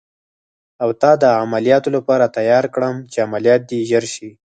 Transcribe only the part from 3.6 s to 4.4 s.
دې ژر شي.